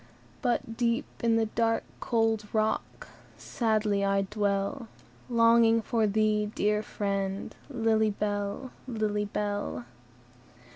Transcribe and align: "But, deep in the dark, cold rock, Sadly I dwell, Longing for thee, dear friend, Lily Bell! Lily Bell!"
"But, 0.41 0.77
deep 0.77 1.05
in 1.23 1.35
the 1.35 1.45
dark, 1.45 1.83
cold 1.99 2.47
rock, 2.53 3.07
Sadly 3.37 4.03
I 4.03 4.23
dwell, 4.23 4.87
Longing 5.29 5.79
for 5.79 6.07
thee, 6.07 6.51
dear 6.55 6.81
friend, 6.81 7.55
Lily 7.69 8.09
Bell! 8.09 8.71
Lily 8.87 9.25
Bell!" 9.25 9.85